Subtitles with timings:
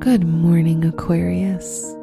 [0.00, 1.96] Good morning, Aquarius.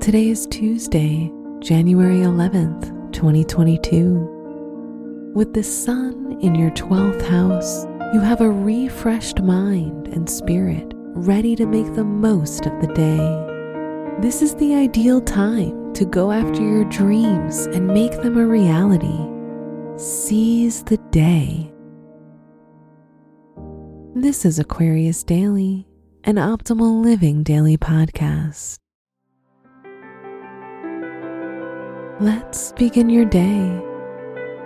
[0.00, 5.32] Today is Tuesday, January 11th, 2022.
[5.34, 11.56] With the sun in your 12th house, you have a refreshed mind and spirit ready
[11.56, 13.18] to make the most of the day.
[14.20, 19.26] This is the ideal time to go after your dreams and make them a reality.
[19.96, 21.72] Seize the day.
[24.14, 25.88] This is Aquarius Daily,
[26.24, 28.76] an optimal living daily podcast.
[32.20, 33.80] Let's begin your day.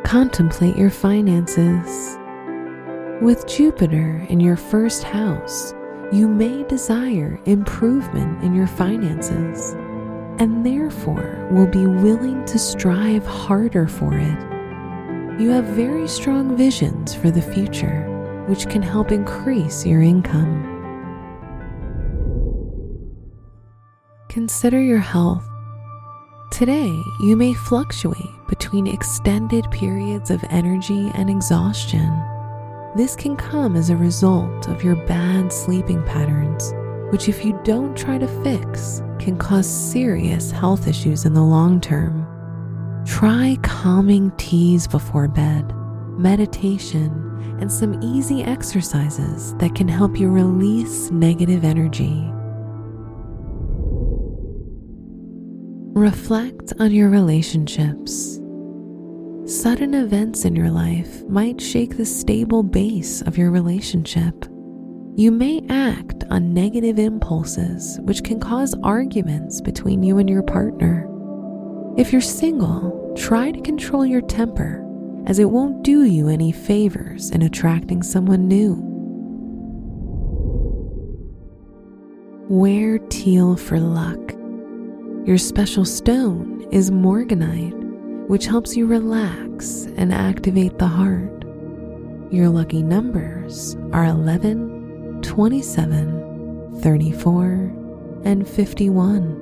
[0.04, 2.18] Contemplate your finances.
[3.22, 5.72] With Jupiter in your first house,
[6.12, 9.74] you may desire improvement in your finances
[10.40, 15.40] and therefore will be willing to strive harder for it.
[15.40, 18.02] You have very strong visions for the future,
[18.48, 20.73] which can help increase your income.
[24.34, 25.48] Consider your health.
[26.50, 32.10] Today, you may fluctuate between extended periods of energy and exhaustion.
[32.96, 36.72] This can come as a result of your bad sleeping patterns,
[37.12, 41.80] which, if you don't try to fix, can cause serious health issues in the long
[41.80, 42.26] term.
[43.06, 45.72] Try calming teas before bed,
[46.18, 47.12] meditation,
[47.60, 52.28] and some easy exercises that can help you release negative energy.
[55.94, 58.40] Reflect on your relationships.
[59.46, 64.44] Sudden events in your life might shake the stable base of your relationship.
[65.14, 71.08] You may act on negative impulses, which can cause arguments between you and your partner.
[71.96, 74.84] If you're single, try to control your temper,
[75.28, 78.74] as it won't do you any favors in attracting someone new.
[82.48, 84.33] Wear teal for luck.
[85.24, 91.44] Your special stone is morganite, which helps you relax and activate the heart.
[92.30, 97.42] Your lucky numbers are 11, 27, 34,
[98.24, 99.40] and 51.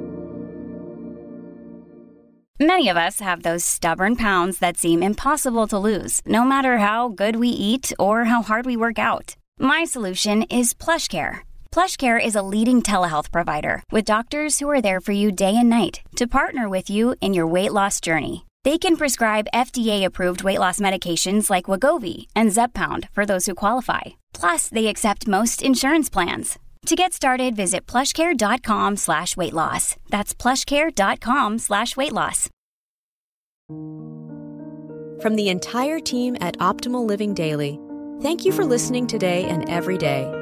[2.61, 7.09] Many of us have those stubborn pounds that seem impossible to lose, no matter how
[7.09, 9.35] good we eat or how hard we work out.
[9.59, 11.41] My solution is PlushCare.
[11.73, 15.71] PlushCare is a leading telehealth provider with doctors who are there for you day and
[15.71, 18.45] night to partner with you in your weight loss journey.
[18.63, 24.03] They can prescribe FDA-approved weight loss medications like Wegovy and Zepbound for those who qualify.
[24.35, 26.59] Plus, they accept most insurance plans.
[26.87, 29.97] To get started, visit plushcare.com slash weight loss.
[30.11, 32.51] That's plushcare.com slash weight loss.
[35.23, 37.81] From the entire team at Optimal Living Daily,
[38.21, 40.42] thank you for listening today and every day.